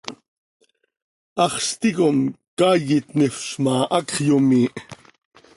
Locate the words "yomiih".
4.27-4.75